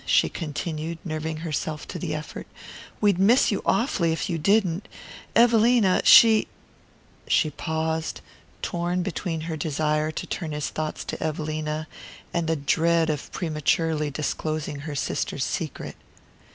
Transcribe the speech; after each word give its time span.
she 0.03 0.29
continued, 0.29 0.97
nerving 1.05 1.37
herself 1.45 1.87
to 1.87 1.99
the 1.99 2.15
effort. 2.15 2.47
"We'd 2.99 3.19
miss 3.19 3.51
you 3.51 3.61
awfully 3.67 4.11
if 4.11 4.31
you 4.31 4.39
didn't. 4.39 4.87
Evelina, 5.35 6.01
she" 6.05 6.47
She 7.27 7.51
paused, 7.51 8.21
torn 8.63 9.03
between 9.03 9.41
her 9.41 9.55
desire 9.55 10.09
to 10.09 10.25
turn 10.25 10.53
his 10.53 10.69
thoughts 10.69 11.03
to 11.03 11.21
Evelina, 11.21 11.87
and 12.33 12.47
the 12.47 12.55
dread 12.55 13.11
of 13.11 13.31
prematurely 13.31 14.09
disclosing 14.09 14.79
her 14.79 14.95
sister's 14.95 15.43
secret. 15.43 15.95